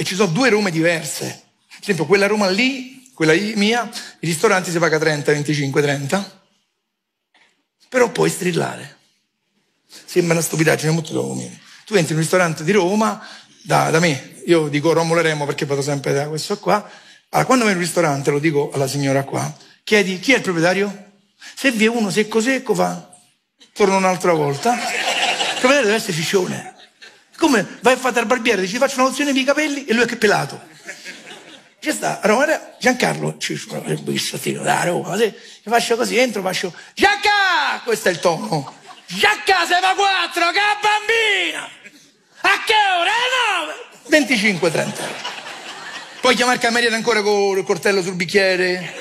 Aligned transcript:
e 0.00 0.04
ci 0.04 0.14
sono 0.14 0.32
due 0.32 0.48
Rome 0.48 0.70
diverse. 0.70 1.42
Per 1.68 1.80
esempio, 1.82 2.06
quella 2.06 2.26
Roma 2.26 2.48
lì, 2.48 3.10
quella 3.12 3.34
mia, 3.34 3.86
i 4.20 4.26
ristoranti 4.26 4.70
si 4.70 4.78
paga 4.78 4.98
30, 4.98 5.30
25, 5.30 5.82
30, 5.82 6.42
però 7.86 8.10
puoi 8.10 8.30
strillare. 8.30 8.96
Sembra 10.06 10.32
una 10.32 10.42
stupidaggine 10.42 10.90
molto 10.90 11.12
comune. 11.12 11.60
Tu 11.84 11.96
entri 11.96 12.12
in 12.12 12.16
un 12.16 12.22
ristorante 12.22 12.64
di 12.64 12.72
Roma, 12.72 13.22
da, 13.62 13.90
da 13.90 13.98
me, 13.98 14.40
io 14.46 14.68
dico 14.68 14.94
Romolo 14.94 15.20
Remo 15.20 15.44
perché 15.44 15.66
vado 15.66 15.82
sempre 15.82 16.14
da 16.14 16.28
questo 16.28 16.58
qua. 16.58 16.76
Allora, 17.28 17.46
quando 17.46 17.64
vai 17.64 17.74
in 17.74 17.78
un 17.78 17.84
ristorante, 17.84 18.30
lo 18.30 18.38
dico 18.38 18.70
alla 18.72 18.88
signora 18.88 19.24
qua, 19.24 19.54
chiedi 19.84 20.18
chi 20.18 20.32
è 20.32 20.36
il 20.36 20.42
proprietario? 20.42 21.10
Se 21.54 21.72
vi 21.72 21.84
è 21.84 21.88
uno 21.88 22.08
secco 22.08 22.40
secco 22.40 22.74
fa, 22.74 23.06
torno 23.74 23.98
un'altra 23.98 24.32
volta. 24.32 24.72
Il 24.72 25.58
proprietario 25.58 25.82
deve 25.82 25.96
essere 25.96 26.14
ciccione. 26.14 26.78
Come 27.40 27.66
vai 27.80 27.94
a 27.94 27.96
fare 27.96 28.20
al 28.20 28.26
barbiere, 28.26 28.60
dici 28.60 28.76
faccio 28.76 28.96
una 28.96 29.08
lozione 29.08 29.32
per 29.32 29.40
i 29.40 29.44
capelli 29.44 29.86
e 29.86 29.94
lui 29.94 30.02
è 30.02 30.06
che 30.06 30.16
pelato. 30.16 30.60
Ci 31.78 31.90
sta, 31.90 32.20
allora 32.20 32.76
Giancarlo, 32.78 33.38
il 33.86 34.00
biscottino 34.02 34.62
da 34.62 34.84
Roma, 34.84 35.08
così, 35.08 35.34
faccio 35.62 35.96
così, 35.96 36.18
entro, 36.18 36.42
faccio 36.42 36.70
Gianca! 36.94 37.80
Questo 37.82 38.08
è 38.08 38.10
il 38.10 38.18
tono. 38.20 38.74
Giacca 39.06 39.64
se 39.66 39.80
va 39.80 39.94
quattro, 39.94 40.50
che 40.50 40.60
bambina! 40.82 41.66
A 42.42 42.62
che 42.66 42.74
ora? 42.98 43.10
9! 44.10 44.24
25-30 44.26 44.74
euro. 44.76 45.14
Puoi 46.20 46.34
chiamare 46.34 46.58
il 46.58 46.62
cameriere 46.62 46.94
ancora 46.94 47.22
con 47.22 47.56
il 47.56 47.64
coltello 47.64 48.02
sul 48.02 48.16
bicchiere? 48.16 48.92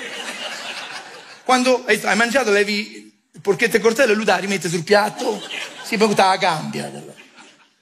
Quando 1.44 1.84
hai, 1.86 2.00
hai 2.02 2.16
mangiato 2.16 2.52
levi 2.52 3.12
il 3.34 3.42
porchetto 3.42 3.74
e 3.74 3.80
il 3.80 3.84
coltello 3.84 4.14
e 4.14 4.16
lui 4.16 4.24
la 4.24 4.38
rimette 4.38 4.70
sul 4.70 4.86
piatto? 4.86 5.46
Si 5.84 5.98
poi 5.98 6.16
te 6.16 6.22
la 6.22 6.38
cambia. 6.38 7.18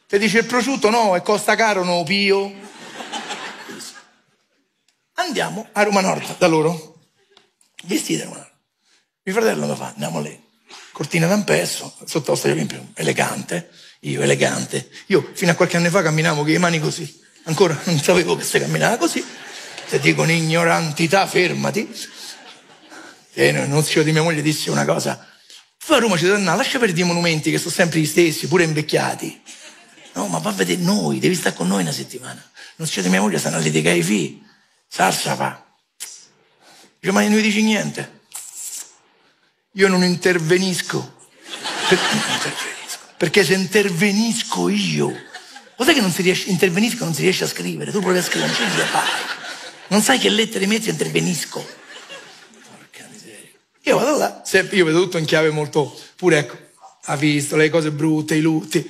Ti 0.08 0.18
dice 0.18 0.38
il 0.38 0.46
prosciutto 0.46 0.90
no, 0.90 1.18
e 1.18 1.22
costa 1.22 1.56
caro, 1.56 1.84
no, 1.84 2.02
pio. 2.04 2.50
Andiamo 5.16 5.68
a 5.74 5.84
Roma 5.84 6.00
Nord 6.00 6.38
da 6.38 6.48
loro. 6.48 7.02
Vestiti 7.84 8.22
a 8.22 8.24
Roma 8.24 8.38
Nord. 8.38 8.52
Mio 9.24 9.36
fratello 9.36 9.68
mi 9.68 9.76
fa, 9.76 9.88
andiamo 9.88 10.22
lì. 10.22 10.41
Cortina 10.94 11.27
d'ampesso, 11.27 11.94
sotto 12.05 12.40
la 12.41 12.52
Olimpio, 12.52 12.88
elegante. 12.94 13.70
Io 14.02 14.22
elegante. 14.22 14.90
Io 15.08 15.30
fino 15.34 15.52
a 15.52 15.55
qualche 15.55 15.76
anno 15.76 15.90
fa 15.90 16.02
camminavo 16.02 16.44
con 16.44 16.52
le 16.52 16.58
mani 16.58 16.80
così. 16.80 17.21
Ancora 17.44 17.77
non 17.84 17.99
sapevo 17.99 18.38
che 18.38 18.46
si 18.46 18.60
camminava 18.60 18.96
così. 18.96 19.21
Se 19.88 19.99
dicono 19.99 20.32
ignorantità, 20.32 21.27
fermati. 21.27 21.94
E 23.34 23.52
non 23.52 23.84
zio 23.84 24.04
di 24.04 24.14
mia 24.14 24.24
moglie 24.24 24.42
disse 24.42 24.70
una 24.70 24.86
cosa. 24.86 25.27
Tu 25.86 25.92
a 25.92 25.99
Roma 25.99 26.16
ci 26.16 26.24
devi 26.24 26.38
andare, 26.38 26.55
lascia 26.55 26.80
perdere 26.80 27.02
i 27.02 27.04
monumenti 27.04 27.52
che 27.52 27.58
sono 27.58 27.71
sempre 27.71 27.99
gli 27.99 28.05
stessi, 28.05 28.48
pure 28.48 28.64
invecchiati. 28.64 29.42
No, 30.18 30.26
ma 30.26 30.40
va 30.40 30.49
a 30.49 30.54
vedere 30.54 30.82
noi, 30.82 31.20
devi 31.20 31.35
stare 31.35 31.55
con 31.55 31.68
noi 31.68 31.84
una 31.84 31.91
settimana. 31.91 32.43
Non 32.77 32.90
di 32.91 33.10
mia 33.10 33.21
moglie 33.21 33.37
stanno 33.37 33.57
a 33.57 33.60
litigare 33.60 33.98
i 33.98 34.04
figli. 34.04 34.41
Salsa 34.87 35.35
va. 35.35 35.63
Dice, 36.99 37.13
ma 37.13 37.21
non 37.21 37.34
mi 37.34 37.41
dici 37.41 37.62
niente. 37.62 38.21
Io 39.74 39.87
non 39.87 40.04
intervenisco. 40.04 41.18
Per... 41.87 41.99
non 41.99 42.34
intervenisco. 42.34 42.99
Perché 43.15 43.46
se 43.46 43.54
intervenisco 43.54 44.70
io, 44.70 45.15
cos'è 45.76 45.93
che 45.93 46.01
non 46.01 46.12
si 46.12 46.24
riesce, 46.24 46.49
intervenisco 46.49 47.04
non 47.04 47.13
si 47.13 47.21
riesce 47.21 47.43
a 47.43 47.48
scrivere? 47.48 47.91
Tu 47.91 47.99
provi 47.99 48.18
a 48.18 48.24
scrivere, 48.24 48.52
non 48.57 48.76
la 48.76 48.85
fai. 48.85 49.09
Non 49.90 50.02
sai 50.02 50.18
che 50.18 50.29
lettere 50.29 50.65
metti 50.65 50.90
intervenisco. 50.90 51.63
Porca 52.76 53.07
miseria. 53.12 53.49
Io 53.84 53.98
vado 53.99 54.18
là, 54.18 54.41
io 54.71 54.85
vedo 54.85 54.99
tutto 55.04 55.20
in 55.20 55.26
chiave 55.26 55.52
molto, 55.52 55.96
pure 56.15 56.40
ecco, 56.40 56.66
ha 57.10 57.16
visto 57.16 57.55
le 57.55 57.70
cose 57.70 57.91
brutte, 57.91 58.36
i 58.36 58.41
lutti. 58.41 58.90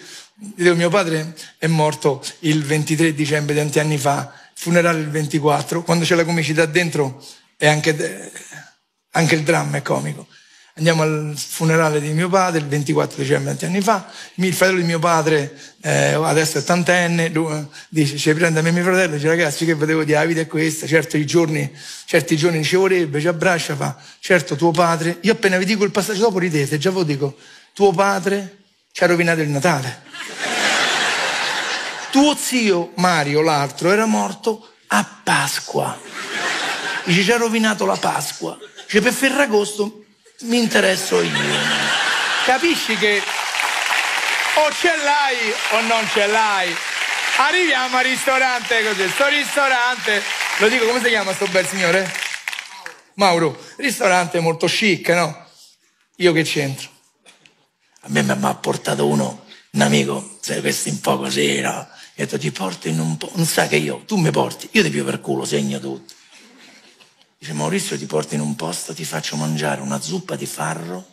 Mio 0.55 0.89
padre 0.89 1.35
è 1.57 1.67
morto 1.67 2.23
il 2.39 2.63
23 2.63 3.13
dicembre 3.13 3.53
di 3.53 3.59
tanti 3.59 3.79
anni 3.79 3.97
fa, 3.97 4.31
funerale 4.53 4.99
il 4.99 5.09
24, 5.09 5.83
quando 5.83 6.05
c'è 6.05 6.15
la 6.15 6.25
comicità 6.25 6.65
dentro 6.65 7.23
è 7.55 7.67
anche, 7.67 8.31
anche 9.11 9.35
il 9.35 9.43
dramma 9.43 9.77
è 9.77 9.81
comico. 9.81 10.27
Andiamo 10.77 11.01
al 11.01 11.33
funerale 11.35 11.99
di 11.99 12.09
mio 12.09 12.29
padre 12.29 12.59
il 12.59 12.67
24 12.67 13.23
dicembre, 13.23 13.49
tanti 13.49 13.65
anni 13.65 13.81
fa. 13.81 14.11
Il 14.35 14.53
fratello 14.53 14.79
di 14.79 14.85
mio 14.85 14.99
padre, 14.99 15.57
eh, 15.81 16.13
adesso 16.13 16.59
è 16.59 16.61
ottantenne, 16.61 17.31
dice, 17.89 18.17
ci 18.17 18.31
prende 18.35 18.59
a 18.59 18.61
me 18.61 18.69
mio 18.71 18.83
fratello, 18.83 19.15
dice 19.15 19.27
ragazzi 19.27 19.65
che 19.65 19.73
vedevo 19.73 20.03
di 20.03 20.11
la 20.11 20.23
vita 20.25 20.41
è 20.41 20.45
questa, 20.45 20.85
certo 20.85 21.17
i 21.17 21.25
giorni, 21.25 21.71
certi 22.05 22.37
giorni 22.37 22.63
ci 22.63 22.75
vorrebbe, 22.75 23.19
ci 23.19 23.27
abbraccia, 23.27 23.75
fa, 23.75 23.97
certo 24.19 24.55
tuo 24.55 24.69
padre, 24.69 25.17
io 25.21 25.31
appena 25.31 25.57
vi 25.57 25.65
dico 25.65 25.83
il 25.83 25.89
passaggio 25.89 26.21
dopo 26.21 26.37
ridete, 26.37 26.77
già 26.77 26.91
ve 26.91 26.97
lo 26.97 27.03
dico, 27.03 27.37
tuo 27.77 27.91
padre 27.91 28.63
ci 28.91 29.03
ha 29.03 29.05
rovinato 29.05 29.41
il 29.41 29.49
Natale. 29.49 30.01
Tuo 32.09 32.35
zio 32.35 32.93
Mario, 32.95 33.43
l'altro, 33.43 33.91
era 33.91 34.07
morto 34.07 34.73
a 34.87 35.05
Pasqua. 35.23 35.95
Dice, 37.03 37.21
ci 37.21 37.31
ha 37.31 37.37
rovinato 37.37 37.85
la 37.85 37.95
Pasqua. 37.95 38.57
Dice, 38.83 38.99
per 38.99 39.13
Ferragosto 39.13 40.05
mi 40.39 40.57
interesso 40.57 41.21
io. 41.21 41.37
Capisci 42.45 42.97
che 42.97 43.21
o 44.55 44.71
ce 44.71 44.95
l'hai 45.03 45.53
o 45.73 45.81
non 45.81 46.03
ce 46.11 46.25
l'hai. 46.25 46.75
Arriviamo 47.37 47.97
al 47.97 48.05
ristorante 48.05 48.83
così, 48.85 49.07
sto 49.07 49.27
ristorante, 49.27 50.23
lo 50.57 50.67
dico 50.67 50.87
come 50.87 50.99
si 50.99 51.09
chiama 51.09 51.31
sto 51.31 51.45
bel 51.45 51.67
signore? 51.67 52.11
Mauro, 53.17 53.55
ristorante 53.75 54.39
molto 54.39 54.65
chic, 54.65 55.09
no? 55.09 55.45
Io 56.15 56.33
che 56.33 56.41
c'entro? 56.41 56.95
A 58.07 58.09
me 58.09 58.23
mi 58.23 58.31
ha 58.31 58.55
portato 58.55 59.05
uno, 59.05 59.43
un 59.71 59.81
amico, 59.81 60.37
sai, 60.39 60.61
questi 60.61 60.91
un 60.91 61.01
po' 61.01 61.17
così, 61.17 61.59
no? 61.59 61.89
E 62.15 62.23
ha 62.23 62.25
detto 62.25 62.37
ti 62.37 62.51
porto 62.51 62.87
in 62.87 63.01
un 63.01 63.17
po', 63.17 63.29
non 63.35 63.45
sa 63.45 63.67
che 63.67 63.75
io, 63.75 64.03
tu 64.05 64.15
mi 64.15 64.31
porti, 64.31 64.69
io 64.71 64.81
ti 64.81 64.89
più 64.89 65.03
per 65.03 65.19
culo, 65.19 65.43
segno 65.43 65.77
tutto. 65.77 66.13
Dice 67.37 67.51
Maurizio 67.51 67.97
ti 67.97 68.05
porto 68.05 68.33
in 68.33 68.39
un 68.39 68.55
posto, 68.55 68.93
ti 68.93 69.03
faccio 69.03 69.35
mangiare 69.35 69.81
una 69.81 69.99
zuppa 69.99 70.37
di 70.37 70.45
farro. 70.45 71.05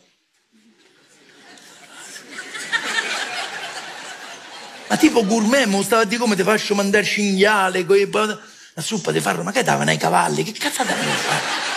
Ma 4.86 4.96
tipo 4.96 5.26
gourmet, 5.26 5.66
mo 5.66 5.82
stava 5.82 6.04
di 6.04 6.16
come 6.16 6.36
ti 6.36 6.44
faccio 6.44 6.76
mandare 6.76 7.04
cinghiale, 7.04 7.84
la 7.84 8.82
zuppa 8.82 9.10
di 9.10 9.18
farro, 9.18 9.42
ma 9.42 9.50
che 9.50 9.64
davano 9.64 9.90
ai 9.90 9.96
cavalli? 9.96 10.44
Che 10.44 10.52
cazzo 10.52 10.84
davano 10.84 11.10
a 11.10 11.14
fare? 11.14 11.73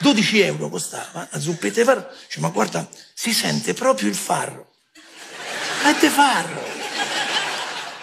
12 0.00 0.40
euro 0.40 0.68
costava 0.70 1.28
la 1.30 1.38
zuppetta 1.38 1.80
di 1.80 1.84
farro. 1.84 2.10
Dice, 2.26 2.40
ma 2.40 2.48
guarda, 2.48 2.88
si 3.14 3.32
sente 3.32 3.74
proprio 3.74 4.08
il 4.08 4.14
farro. 4.14 4.72
Di 5.98 6.08
farro. 6.08 6.68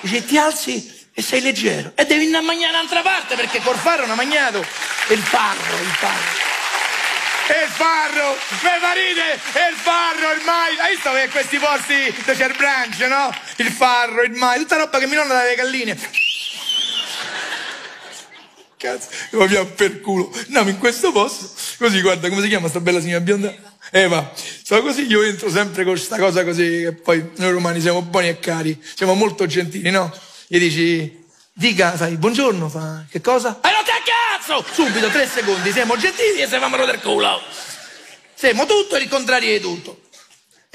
Dice, 0.01 0.23
ti 0.25 0.37
alzi 0.37 1.09
e 1.11 1.21
sei 1.23 1.41
leggero. 1.41 1.93
E 1.95 2.05
devi 2.05 2.25
andare 2.25 2.43
a 2.43 2.45
mangiare 2.45 2.73
un'altra 2.73 3.01
parte 3.01 3.35
perché 3.35 3.59
col 3.61 3.77
farro 3.77 4.01
non 4.01 4.11
ha 4.11 4.15
mangiato. 4.15 4.59
Il 5.09 5.21
farro, 5.21 5.79
il 5.81 5.93
farro. 5.97 6.45
E 7.49 7.63
il 7.63 7.69
farro, 7.71 8.37
me 8.61 8.77
marite, 8.81 9.33
e 9.33 9.69
il 9.71 9.77
farro, 9.77 10.29
ormai, 10.31 10.77
hai 10.79 10.95
visto 10.95 11.13
che 11.13 11.29
questi 11.29 11.57
posti 11.57 12.13
dove 12.25 12.37
c'è 12.37 12.47
il 12.49 12.55
branch, 12.57 12.99
no? 13.07 13.33
Il 13.55 13.71
farro, 13.71 14.21
il 14.23 14.33
mai, 14.33 14.59
tutta 14.59 14.75
roba 14.75 14.99
che 14.99 15.07
mi 15.07 15.15
nonna 15.15 15.33
dalle 15.33 15.55
galline. 15.55 15.97
Cazzo, 18.77 19.09
abbiamo 19.41 19.65
per 19.69 20.01
culo. 20.01 20.31
Andiamo 20.45 20.69
in 20.69 20.77
questo 20.77 21.11
posto, 21.11 21.49
così 21.79 21.99
guarda, 22.01 22.29
come 22.29 22.41
si 22.43 22.47
chiama 22.47 22.69
sta 22.69 22.79
bella 22.79 23.01
signora 23.01 23.21
bionda? 23.21 23.51
Eva, 23.89 24.31
so 24.63 24.81
così 24.83 25.07
io 25.07 25.23
entro 25.23 25.49
sempre 25.49 25.83
con 25.83 25.93
questa 25.93 26.17
cosa 26.17 26.43
così, 26.43 26.81
che 26.81 26.93
poi 26.93 27.31
noi 27.37 27.51
romani 27.51 27.81
siamo 27.81 28.03
buoni 28.03 28.27
e 28.27 28.37
cari, 28.37 28.79
siamo 28.95 29.15
molto 29.15 29.47
gentili, 29.47 29.89
no? 29.89 30.13
Gli 30.45 30.59
dici, 30.59 31.25
dica, 31.53 31.95
fai, 31.95 32.17
buongiorno, 32.17 32.69
fa, 32.69 33.05
che 33.09 33.19
cosa? 33.19 33.59
E 33.63 33.69
non 33.71 33.83
te 33.83 33.91
cazzo! 34.05 34.63
Subito, 34.71 35.07
tre 35.09 35.27
secondi, 35.27 35.71
siamo 35.71 35.97
gentili 35.97 36.41
e 36.41 36.47
se 36.47 36.59
famelo 36.59 36.85
del 36.85 36.99
culo. 36.99 37.41
Siamo 38.35 38.67
tutto 38.67 38.97
il 38.97 39.09
contrario 39.09 39.51
di 39.53 39.59
tutto. 39.59 40.01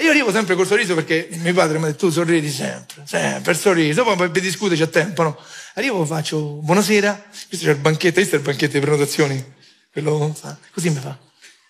Io 0.03 0.09
arrivo 0.09 0.33
sempre 0.33 0.55
col 0.55 0.67
sorriso 0.67 0.95
perché 0.95 1.29
mio 1.31 1.53
padre 1.53 1.77
mi 1.77 1.85
ha 1.85 1.87
detto 1.87 2.07
tu 2.07 2.11
sorridi 2.11 2.51
sempre, 2.51 3.03
sempre 3.05 3.53
sorriso, 3.53 4.03
poi 4.03 4.29
per 4.29 4.41
discutere 4.41 4.75
c'è 4.75 4.89
tempo, 4.89 5.23
no? 5.23 5.39
Arrivo, 5.75 6.03
faccio 6.03 6.59
buonasera, 6.61 7.29
questo 7.47 7.65
c'è 7.65 7.71
il 7.71 7.77
banchetto, 7.77 8.15
questo 8.15 8.35
è 8.35 8.39
il 8.39 8.43
banchetto 8.43 8.73
di 8.73 8.79
prenotazioni, 8.81 9.53
quello 9.93 10.33
fa, 10.37 10.57
così 10.73 10.89
mi 10.89 10.99
fa. 10.99 11.17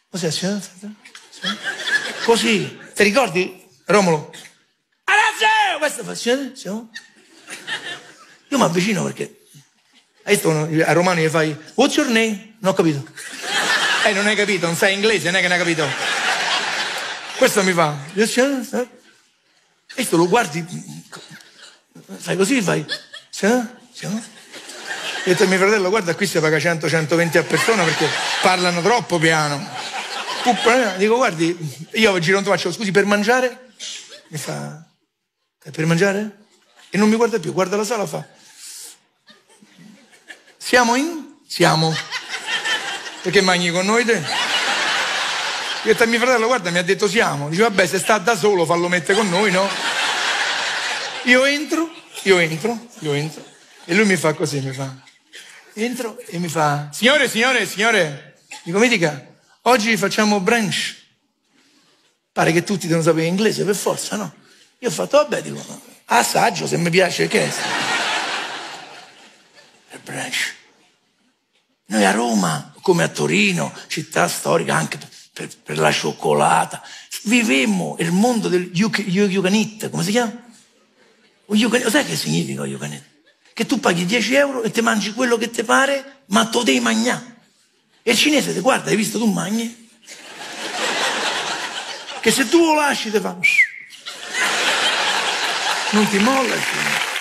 Così, 0.09 0.31
signora? 0.31 0.59
Così, 2.25 2.79
ti 2.95 3.03
ricordi, 3.03 3.65
Romolo? 3.85 4.33
Adesso! 5.03 5.77
Questo 5.77 6.03
fa, 6.03 6.15
signora? 6.15 6.49
Siamo? 6.55 6.89
Io 8.49 8.57
mi 8.57 8.63
avvicino 8.63 9.03
perché 9.03 9.41
hai 10.23 10.33
visto 10.33 10.49
a 10.49 10.91
romano 10.93 11.19
gli 11.21 11.27
fai 11.27 11.55
What's 11.75 11.95
your 11.97 12.09
name? 12.09 12.55
Non 12.61 12.71
ho 12.71 12.73
capito. 12.73 13.05
Eh, 14.07 14.13
non 14.13 14.25
hai 14.25 14.35
capito, 14.35 14.65
non 14.65 14.75
sai 14.75 14.95
inglese, 14.95 15.25
non 15.25 15.35
è 15.35 15.41
che 15.41 15.47
non 15.47 15.59
hai 15.59 15.63
capito. 15.63 16.12
Questo 17.37 17.63
mi 17.63 17.73
fa. 17.73 17.97
E 18.13 18.27
questo 19.93 20.17
lo 20.17 20.27
guardi, 20.27 20.65
fai 22.17 22.35
così, 22.35 22.61
fai. 22.61 22.85
Ho 23.41 24.21
detto 25.23 25.47
mio 25.47 25.57
fratello, 25.57 25.89
guarda 25.89 26.15
qui 26.15 26.25
si 26.27 26.39
paga 26.39 26.57
100-120 26.57 27.37
a 27.37 27.43
persona 27.43 27.83
perché 27.83 28.07
parlano 28.41 28.81
troppo 28.81 29.19
piano. 29.19 29.69
Dico, 30.97 31.15
guardi, 31.15 31.87
io 31.93 32.19
giro 32.19 32.39
un 32.39 32.43
faccio, 32.43 32.71
scusi, 32.71 32.91
per 32.91 33.05
mangiare? 33.05 33.69
Mi 34.27 34.37
fa, 34.37 34.83
per 35.71 35.85
mangiare? 35.85 36.37
E 36.89 36.97
non 36.97 37.07
mi 37.07 37.15
guarda 37.15 37.39
più, 37.39 37.53
guarda 37.53 37.77
la 37.77 37.85
sala, 37.85 38.05
fa. 38.05 38.27
Siamo 40.57 40.95
in? 40.95 41.35
Siamo. 41.47 41.95
Perché 43.21 43.41
mangi 43.41 43.71
con 43.71 43.85
noi 43.85 44.03
te? 44.03 44.21
Ho 45.83 45.87
detto 45.87 46.03
a 46.03 46.05
mio 46.05 46.17
fratello, 46.17 46.47
guarda, 46.47 46.69
mi 46.69 46.77
ha 46.77 46.81
detto 46.81 47.09
siamo. 47.09 47.49
Dice, 47.49 47.63
vabbè, 47.63 47.85
se 47.85 47.99
sta 47.99 48.17
da 48.17 48.37
solo, 48.37 48.63
fallo 48.63 48.87
mettere 48.87 49.17
con 49.17 49.27
noi, 49.27 49.51
no? 49.51 49.67
Io 51.23 51.43
entro, 51.43 51.91
io 52.21 52.37
entro, 52.37 52.87
io 52.99 53.11
entro. 53.11 53.43
E 53.83 53.93
lui 53.93 54.05
mi 54.05 54.15
fa 54.15 54.31
così, 54.33 54.61
mi 54.61 54.71
fa. 54.71 54.95
Entro 55.73 56.17
e 56.25 56.37
mi 56.37 56.47
fa, 56.47 56.87
signore, 56.93 57.27
signore, 57.27 57.67
signore. 57.67 58.37
Dico, 58.63 58.79
mi 58.79 58.87
dica, 58.87 59.27
oggi 59.63 59.97
facciamo 59.97 60.39
brunch. 60.39 60.95
Pare 62.31 62.53
che 62.53 62.63
tutti 62.63 62.87
devono 62.87 63.03
sapere 63.03 63.25
inglese, 63.25 63.65
per 63.65 63.75
forza, 63.75 64.15
no? 64.15 64.33
Io 64.79 64.87
ho 64.87 64.91
fatto, 64.91 65.17
vabbè, 65.17 65.41
dico, 65.41 65.81
assaggio 66.05 66.65
se 66.65 66.77
mi 66.77 66.91
piace, 66.91 67.27
che 67.27 67.43
è? 67.43 67.53
Il 69.91 69.99
brunch. 70.01 70.55
Noi 71.87 72.05
a 72.05 72.11
Roma, 72.11 72.73
come 72.81 73.03
a 73.03 73.09
Torino, 73.09 73.73
città 73.87 74.29
storica 74.29 74.75
anche 74.75 74.97
per, 75.33 75.49
per 75.63 75.79
la 75.79 75.91
cioccolata, 75.91 76.81
vivemmo 77.23 77.95
il 77.99 78.11
mondo 78.11 78.47
del 78.47 78.69
Yucanit, 78.71 79.89
come 79.89 80.03
si 80.03 80.11
chiama? 80.11 80.31
Sai 81.89 82.05
che 82.05 82.15
significa 82.15 82.65
Yucanit? 82.65 83.03
Che 83.53 83.65
tu 83.65 83.79
paghi 83.79 84.05
10 84.05 84.33
euro 84.35 84.63
e 84.63 84.71
ti 84.71 84.81
mangi 84.81 85.11
quello 85.13 85.37
che 85.37 85.49
ti 85.49 85.63
pare, 85.63 86.21
ma 86.27 86.45
tu 86.45 86.63
devi 86.63 86.79
mangiare. 86.79 87.31
E 88.03 88.11
il 88.11 88.17
cinese 88.17 88.53
ti 88.53 88.59
guarda, 88.59 88.91
hai 88.91 88.95
visto 88.95 89.17
tu 89.17 89.25
mangi? 89.25 89.89
Che 92.21 92.31
se 92.31 92.47
tu 92.47 92.59
lo 92.59 92.75
lasci 92.75 93.11
ti 93.11 93.19
fa... 93.19 93.35
Non 95.91 96.09
ti 96.09 96.17
molla 96.19 96.55
il 96.55 96.61
cinese. 96.61 97.12